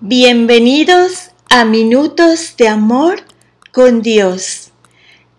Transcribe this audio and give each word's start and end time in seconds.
Bienvenidos 0.00 1.30
a 1.48 1.64
Minutos 1.64 2.54
de 2.58 2.68
Amor 2.68 3.24
con 3.72 4.02
Dios. 4.02 4.72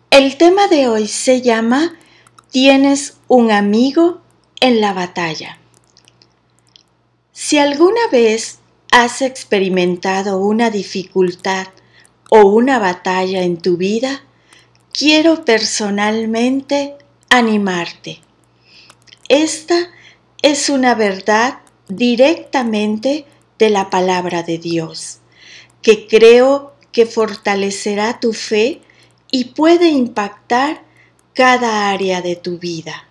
El 0.10 0.36
tema 0.38 0.68
de 0.68 0.88
hoy 0.88 1.08
se 1.08 1.44
llama 1.44 1.96
Tienes 2.50 3.18
un 3.28 3.52
amigo 3.52 4.20
en 4.60 4.82
la 4.82 4.94
batalla. 4.94 5.60
Si 7.32 7.60
alguna 7.60 8.02
vez 8.12 8.58
has 8.92 9.22
experimentado 9.22 10.40
una 10.40 10.72
dificultad 10.72 11.68
o 12.32 12.48
una 12.48 12.80
batalla 12.80 13.44
en 13.44 13.58
tu 13.58 13.78
vida, 13.78 14.24
quiero 14.92 15.46
personalmente 15.46 16.96
animarte. 17.30 18.22
Esta 19.30 19.92
es 20.42 20.72
una 20.72 20.96
verdad 20.96 21.60
directamente 21.88 23.28
de 23.60 23.70
la 23.70 23.90
palabra 23.90 24.44
de 24.44 24.58
Dios, 24.58 25.20
que 25.82 26.08
creo 26.08 26.74
que 26.92 27.06
fortalecerá 27.06 28.20
tu 28.20 28.34
fe 28.34 28.82
y 29.32 29.46
puede 29.46 29.90
impactar 29.90 30.84
cada 31.34 31.90
área 31.90 32.22
de 32.22 32.36
tu 32.36 32.58
vida. 32.58 33.08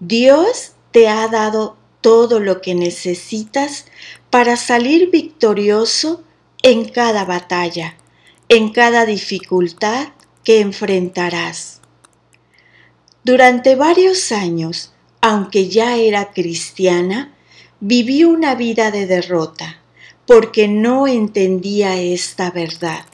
Dios 0.00 0.72
te 0.90 1.08
ha 1.08 1.28
dado 1.28 1.76
todo 2.00 2.40
lo 2.40 2.60
que 2.60 2.74
necesitas 2.74 3.86
para 4.30 4.56
salir 4.56 5.10
victorioso 5.10 6.22
en 6.62 6.88
cada 6.88 7.24
batalla, 7.24 7.96
en 8.48 8.72
cada 8.72 9.06
dificultad 9.06 10.08
que 10.44 10.60
enfrentarás. 10.60 11.80
Durante 13.24 13.74
varios 13.74 14.30
años, 14.30 14.92
aunque 15.20 15.68
ya 15.68 15.96
era 15.96 16.32
cristiana, 16.32 17.35
viví 17.80 18.24
una 18.24 18.54
vida 18.54 18.90
de 18.90 19.06
derrota 19.06 19.80
porque 20.26 20.68
no 20.68 21.06
entendía 21.06 22.00
esta 22.00 22.50
verdad. 22.50 23.04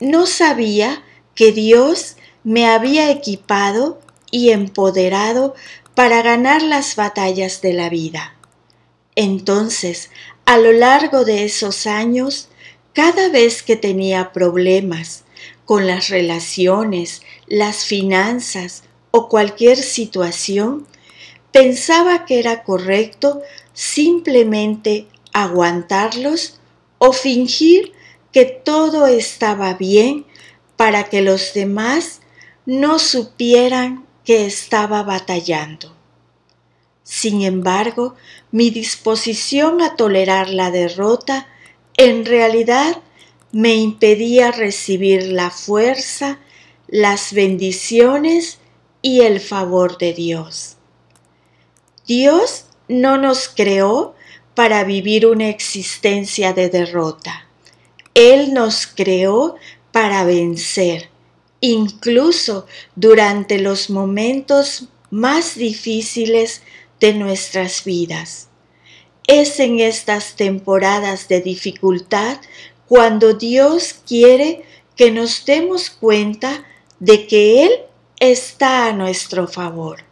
No 0.00 0.26
sabía 0.26 1.02
que 1.34 1.52
Dios 1.52 2.16
me 2.44 2.66
había 2.66 3.10
equipado 3.10 4.00
y 4.30 4.50
empoderado 4.50 5.54
para 5.94 6.22
ganar 6.22 6.62
las 6.62 6.96
batallas 6.96 7.60
de 7.62 7.72
la 7.72 7.88
vida. 7.88 8.34
Entonces, 9.14 10.10
a 10.44 10.58
lo 10.58 10.72
largo 10.72 11.24
de 11.24 11.44
esos 11.44 11.86
años, 11.86 12.48
cada 12.92 13.28
vez 13.28 13.62
que 13.62 13.76
tenía 13.76 14.32
problemas 14.32 15.24
con 15.64 15.86
las 15.86 16.08
relaciones, 16.08 17.22
las 17.46 17.84
finanzas 17.84 18.84
o 19.10 19.28
cualquier 19.28 19.78
situación, 19.78 20.86
pensaba 21.52 22.24
que 22.24 22.38
era 22.38 22.64
correcto 22.64 23.42
simplemente 23.72 25.06
aguantarlos 25.32 26.58
o 26.98 27.12
fingir 27.12 27.92
que 28.32 28.44
todo 28.44 29.06
estaba 29.06 29.74
bien 29.74 30.26
para 30.76 31.04
que 31.04 31.20
los 31.20 31.54
demás 31.54 32.20
no 32.66 32.98
supieran 32.98 34.06
que 34.24 34.46
estaba 34.46 35.02
batallando. 35.02 35.94
Sin 37.02 37.42
embargo, 37.42 38.14
mi 38.50 38.70
disposición 38.70 39.82
a 39.82 39.96
tolerar 39.96 40.48
la 40.48 40.70
derrota 40.70 41.48
en 41.96 42.24
realidad 42.24 43.02
me 43.50 43.74
impedía 43.74 44.50
recibir 44.50 45.24
la 45.24 45.50
fuerza, 45.50 46.38
las 46.86 47.34
bendiciones 47.34 48.58
y 49.02 49.20
el 49.20 49.40
favor 49.40 49.98
de 49.98 50.14
Dios. 50.14 50.76
Dios 52.06 52.64
no 52.88 53.16
nos 53.16 53.48
creó 53.48 54.14
para 54.54 54.84
vivir 54.84 55.26
una 55.26 55.48
existencia 55.48 56.52
de 56.52 56.68
derrota. 56.68 57.48
Él 58.14 58.52
nos 58.52 58.86
creó 58.86 59.56
para 59.92 60.24
vencer, 60.24 61.08
incluso 61.60 62.66
durante 62.96 63.58
los 63.58 63.88
momentos 63.88 64.88
más 65.10 65.54
difíciles 65.54 66.62
de 67.00 67.14
nuestras 67.14 67.84
vidas. 67.84 68.48
Es 69.26 69.60
en 69.60 69.78
estas 69.80 70.34
temporadas 70.34 71.28
de 71.28 71.40
dificultad 71.40 72.38
cuando 72.88 73.34
Dios 73.34 73.94
quiere 74.06 74.64
que 74.96 75.10
nos 75.10 75.44
demos 75.44 75.88
cuenta 75.88 76.64
de 76.98 77.26
que 77.26 77.64
Él 77.64 77.72
está 78.18 78.86
a 78.86 78.92
nuestro 78.92 79.46
favor. 79.46 80.11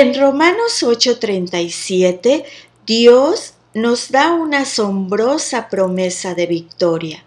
En 0.00 0.14
Romanos 0.14 0.84
8:37, 0.84 2.44
Dios 2.86 3.54
nos 3.74 4.12
da 4.12 4.32
una 4.32 4.60
asombrosa 4.60 5.68
promesa 5.68 6.36
de 6.36 6.46
victoria 6.46 7.24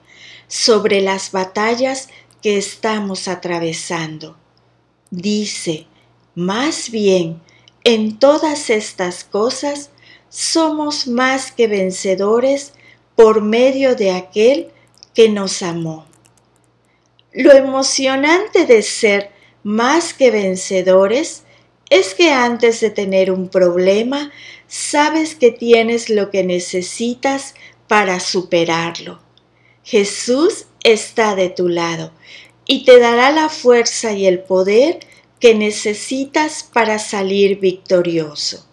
sobre 0.47 1.01
las 1.01 1.33
batallas 1.33 2.07
que 2.41 2.57
estamos 2.57 3.27
atravesando. 3.27 4.37
Dice, 5.09 5.85
más 6.33 6.91
bien, 6.91 7.41
en 7.83 8.17
todas 8.19 8.69
estas 8.69 9.25
cosas 9.25 9.89
somos 10.29 11.07
más 11.07 11.51
que 11.51 11.67
vencedores 11.67 12.71
por 13.17 13.41
medio 13.41 13.97
de 13.97 14.11
aquel 14.11 14.69
que 15.13 15.27
nos 15.27 15.61
amó. 15.61 16.05
Lo 17.33 17.51
emocionante 17.51 18.65
de 18.65 18.81
ser 18.81 19.29
más 19.61 20.13
que 20.13 20.31
vencedores 20.31 21.43
es 21.91 22.15
que 22.15 22.31
antes 22.31 22.79
de 22.79 22.89
tener 22.89 23.31
un 23.31 23.49
problema, 23.49 24.31
sabes 24.65 25.35
que 25.35 25.51
tienes 25.51 26.09
lo 26.09 26.31
que 26.31 26.41
necesitas 26.41 27.53
para 27.89 28.21
superarlo. 28.21 29.19
Jesús 29.83 30.67
está 30.85 31.35
de 31.35 31.49
tu 31.49 31.67
lado 31.67 32.13
y 32.65 32.85
te 32.85 32.97
dará 32.97 33.31
la 33.31 33.49
fuerza 33.49 34.13
y 34.13 34.25
el 34.25 34.39
poder 34.39 34.99
que 35.41 35.53
necesitas 35.53 36.63
para 36.63 36.97
salir 36.97 37.59
victorioso. 37.59 38.65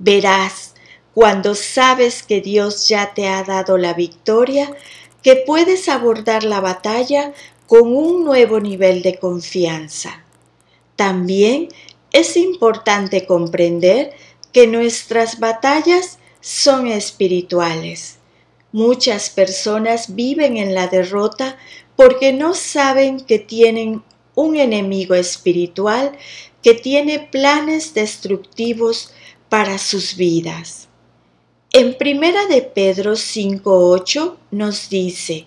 Verás, 0.00 0.74
cuando 1.14 1.54
sabes 1.54 2.24
que 2.24 2.40
Dios 2.40 2.88
ya 2.88 3.14
te 3.14 3.28
ha 3.28 3.44
dado 3.44 3.78
la 3.78 3.94
victoria, 3.94 4.74
que 5.22 5.36
puedes 5.36 5.88
abordar 5.88 6.42
la 6.42 6.60
batalla 6.60 7.34
con 7.68 7.94
un 7.94 8.24
nuevo 8.24 8.58
nivel 8.58 9.02
de 9.02 9.20
confianza. 9.20 10.24
También 10.96 11.68
es 12.12 12.36
importante 12.36 13.26
comprender 13.26 14.12
que 14.52 14.66
nuestras 14.66 15.40
batallas 15.40 16.18
son 16.40 16.86
espirituales. 16.88 18.18
Muchas 18.72 19.30
personas 19.30 20.14
viven 20.14 20.56
en 20.56 20.74
la 20.74 20.88
derrota 20.88 21.56
porque 21.96 22.32
no 22.32 22.54
saben 22.54 23.20
que 23.20 23.38
tienen 23.38 24.02
un 24.34 24.56
enemigo 24.56 25.14
espiritual 25.14 26.12
que 26.62 26.74
tiene 26.74 27.20
planes 27.20 27.94
destructivos 27.94 29.12
para 29.48 29.78
sus 29.78 30.16
vidas. 30.16 30.88
En 31.72 31.96
Primera 31.96 32.46
de 32.46 32.62
Pedro 32.62 33.12
5:8 33.12 34.36
nos 34.50 34.88
dice: 34.88 35.46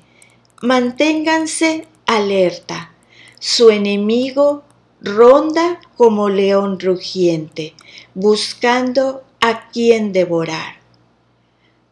Manténganse 0.62 1.88
alerta. 2.06 2.94
Su 3.40 3.70
enemigo 3.70 4.64
ronda 5.02 5.80
como 5.96 6.30
león 6.30 6.80
rugiente, 6.80 7.74
buscando 8.14 9.24
a 9.40 9.70
quien 9.70 10.12
devorar. 10.12 10.76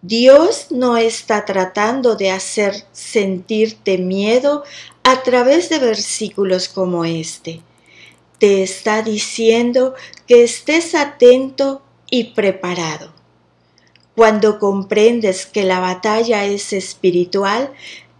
Dios 0.02 0.68
no 0.70 0.98
está 0.98 1.46
tratando 1.46 2.16
de 2.16 2.32
hacer 2.32 2.76
sentirte 2.92 3.98
miedo 3.98 4.64
a 5.04 5.24
través 5.24 5.70
de 5.70 5.80
versículos 5.80 6.68
como 6.68 7.06
este. 7.06 7.62
Te 8.38 8.64
está 8.64 9.02
diciendo 9.02 9.94
que 10.28 10.44
estés 10.44 10.94
atento 10.96 11.82
y 12.10 12.34
preparado. 12.34 13.14
Cuando 14.16 14.60
comprendes 14.60 15.46
que 15.46 15.64
la 15.64 15.80
batalla 15.80 16.44
es 16.46 16.74
espiritual, 16.74 17.72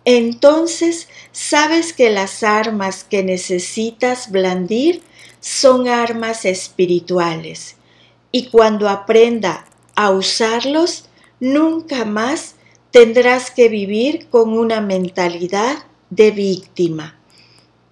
entonces 0.06 1.08
sabes 1.32 1.94
que 1.94 2.10
las 2.10 2.44
armas 2.44 3.04
que 3.04 3.24
necesitas 3.24 4.32
blandir 4.32 5.02
son 5.40 5.88
armas 5.88 6.46
espirituales 6.46 7.78
y 8.32 8.48
cuando 8.48 8.90
aprenda 8.90 9.66
a 9.96 10.10
usarlos, 10.10 11.06
nunca 11.40 12.04
más 12.04 12.56
tendrás 12.92 13.52
que 13.52 13.70
vivir 13.70 14.28
con 14.30 14.58
una 14.58 14.82
mentalidad 14.82 15.86
de 16.10 16.32
víctima. 16.32 17.20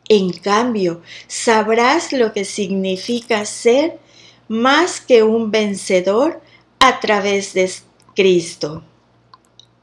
En 0.09 0.31
cambio, 0.31 1.01
sabrás 1.27 2.11
lo 2.11 2.33
que 2.33 2.43
significa 2.43 3.45
ser 3.45 3.99
más 4.47 4.99
que 4.99 5.23
un 5.23 5.51
vencedor 5.51 6.41
a 6.79 6.99
través 6.99 7.53
de 7.53 7.71
Cristo. 8.15 8.83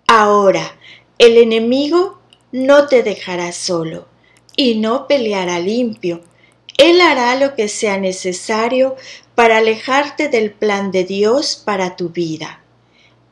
Ahora, 0.07 0.77
el 1.19 1.37
enemigo 1.37 2.18
no 2.53 2.89
te 2.89 3.03
dejará 3.03 3.53
solo 3.53 4.07
y 4.57 4.77
no 4.77 5.07
peleará 5.07 5.59
limpio. 5.61 6.23
Él 6.77 7.01
hará 7.01 7.35
lo 7.35 7.55
que 7.55 7.69
sea 7.69 7.99
necesario 7.99 8.97
para 9.35 9.59
alejarte 9.59 10.29
del 10.29 10.53
plan 10.53 10.91
de 10.91 11.05
Dios 11.05 11.61
para 11.65 11.97
tu 11.97 12.11
vida. 12.11 12.63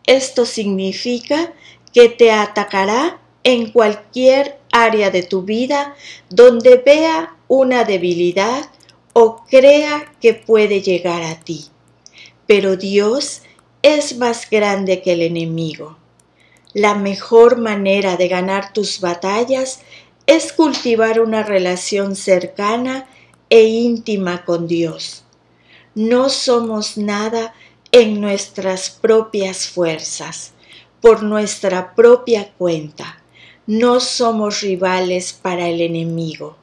Esto 0.06 0.46
significa 0.46 1.52
que 1.92 2.08
te 2.08 2.30
atacará 2.30 3.20
en 3.42 3.70
cualquier 3.70 4.58
área 4.72 5.10
de 5.10 5.22
tu 5.22 5.42
vida 5.42 5.94
donde 6.28 6.76
vea 6.76 7.36
una 7.48 7.84
debilidad 7.84 8.70
o 9.12 9.44
crea 9.48 10.12
que 10.20 10.34
puede 10.34 10.82
llegar 10.82 11.22
a 11.22 11.40
ti. 11.40 11.66
Pero 12.46 12.76
Dios 12.76 13.42
es 13.82 14.16
más 14.18 14.50
grande 14.50 15.00
que 15.00 15.12
el 15.12 15.22
enemigo. 15.22 15.96
La 16.76 16.94
mejor 16.94 17.56
manera 17.56 18.18
de 18.18 18.28
ganar 18.28 18.74
tus 18.74 19.00
batallas 19.00 19.80
es 20.26 20.52
cultivar 20.52 21.20
una 21.20 21.42
relación 21.42 22.14
cercana 22.16 23.08
e 23.48 23.62
íntima 23.62 24.44
con 24.44 24.68
Dios. 24.68 25.24
No 25.94 26.28
somos 26.28 26.98
nada 26.98 27.54
en 27.92 28.20
nuestras 28.20 28.90
propias 28.90 29.66
fuerzas, 29.66 30.52
por 31.00 31.22
nuestra 31.22 31.94
propia 31.94 32.52
cuenta. 32.58 33.22
No 33.66 33.98
somos 33.98 34.60
rivales 34.60 35.32
para 35.32 35.70
el 35.70 35.80
enemigo. 35.80 36.58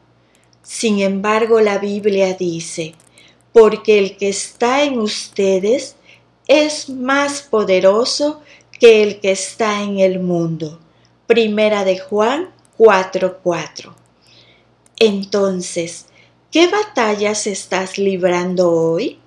Sin 0.62 1.00
embargo, 1.00 1.60
la 1.60 1.80
Biblia 1.80 2.36
dice, 2.36 2.94
porque 3.52 3.98
el 3.98 4.16
que 4.18 4.30
está 4.30 4.84
en 4.84 5.00
ustedes 5.00 5.96
es 6.46 6.88
más 6.90 7.42
poderoso 7.42 8.44
que 8.84 9.02
el 9.02 9.22
que 9.22 9.32
está 9.32 9.82
en 9.82 10.00
el 10.00 10.20
mundo. 10.20 10.78
Primera 11.26 11.86
de 11.86 12.00
Juan 12.00 12.50
4:4. 12.78 13.96
Entonces, 15.00 16.08
¿qué 16.52 16.68
batallas 16.68 17.48
estás 17.48 17.98
librando 17.98 18.70
hoy? 18.70 19.20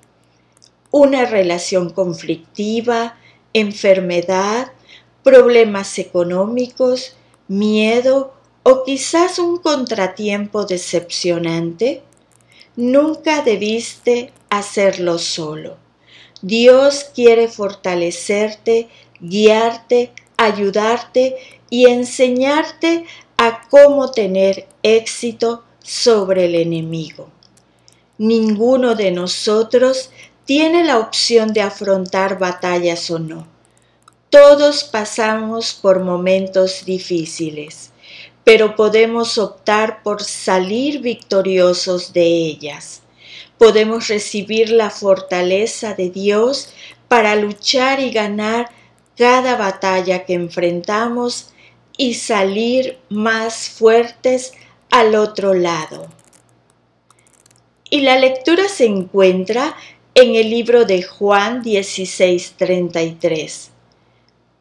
¿Una 0.90 1.24
relación 1.24 1.88
conflictiva, 1.88 3.16
enfermedad, 3.54 4.72
problemas 5.22 5.98
económicos, 5.98 7.16
miedo 7.48 8.34
o 8.62 8.84
quizás 8.84 9.38
un 9.38 9.56
contratiempo 9.56 10.66
decepcionante? 10.66 12.02
Nunca 12.76 13.40
debiste 13.40 14.34
hacerlo 14.50 15.18
solo. 15.18 15.85
Dios 16.42 17.06
quiere 17.14 17.48
fortalecerte, 17.48 18.88
guiarte, 19.20 20.12
ayudarte 20.36 21.36
y 21.70 21.86
enseñarte 21.86 23.06
a 23.36 23.62
cómo 23.68 24.10
tener 24.10 24.68
éxito 24.82 25.64
sobre 25.82 26.46
el 26.46 26.54
enemigo. 26.54 27.30
Ninguno 28.18 28.94
de 28.94 29.10
nosotros 29.10 30.10
tiene 30.44 30.84
la 30.84 30.98
opción 30.98 31.52
de 31.52 31.62
afrontar 31.62 32.38
batallas 32.38 33.10
o 33.10 33.18
no. 33.18 33.46
Todos 34.30 34.84
pasamos 34.84 35.72
por 35.72 36.00
momentos 36.00 36.84
difíciles, 36.84 37.90
pero 38.44 38.76
podemos 38.76 39.38
optar 39.38 40.02
por 40.02 40.22
salir 40.22 41.00
victoriosos 41.00 42.12
de 42.12 42.24
ellas. 42.24 43.02
Podemos 43.58 44.08
recibir 44.08 44.70
la 44.70 44.90
fortaleza 44.90 45.94
de 45.94 46.10
Dios 46.10 46.72
para 47.08 47.36
luchar 47.36 48.00
y 48.00 48.10
ganar 48.10 48.70
cada 49.16 49.56
batalla 49.56 50.24
que 50.24 50.34
enfrentamos 50.34 51.50
y 51.96 52.14
salir 52.14 52.98
más 53.08 53.70
fuertes 53.70 54.52
al 54.90 55.14
otro 55.14 55.54
lado. 55.54 56.08
Y 57.88 58.00
la 58.00 58.18
lectura 58.18 58.68
se 58.68 58.86
encuentra 58.86 59.76
en 60.14 60.34
el 60.34 60.50
libro 60.50 60.84
de 60.84 61.02
Juan 61.02 61.62
16:33. 61.62 63.70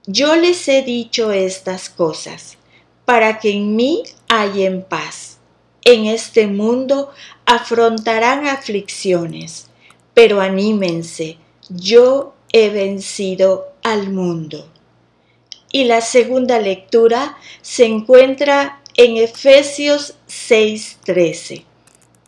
Yo 0.05 0.35
les 0.35 0.67
he 0.67 0.83
dicho 0.83 1.31
estas 1.31 1.89
cosas 1.89 2.57
para 3.05 3.39
que 3.39 3.51
en 3.51 3.75
mí 3.75 4.03
hayan 4.27 4.83
paz. 4.83 5.39
En 5.83 6.05
este 6.05 6.45
mundo 6.47 7.11
afrontarán 7.45 8.47
aflicciones, 8.47 9.67
pero 10.13 10.41
anímense, 10.41 11.37
yo 11.69 12.33
he 12.51 12.69
vencido 12.69 13.67
al 13.83 14.11
mundo 14.11 14.69
y 15.75 15.83
la 15.83 15.99
segunda 15.99 16.57
lectura 16.57 17.35
se 17.61 17.83
encuentra 17.83 18.81
en 18.95 19.17
Efesios 19.17 20.15
6:13. 20.25 21.65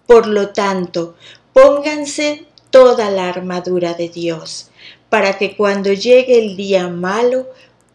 Por 0.06 0.28
lo 0.28 0.50
tanto, 0.50 1.16
pónganse 1.54 2.46
toda 2.72 3.10
la 3.10 3.30
armadura 3.30 3.94
de 3.94 4.10
Dios, 4.10 4.69
para 5.10 5.38
que 5.38 5.56
cuando 5.56 5.94
llegue 5.94 6.40
el 6.40 6.58
día 6.58 6.90
malo 6.90 7.48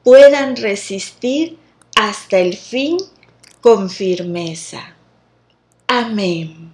puedan 0.02 0.56
resistir 0.56 1.58
hasta 1.96 2.38
el 2.38 2.56
fin 2.56 2.96
con 3.60 3.90
firmeza. 3.90 4.96
Amén. 5.86 6.72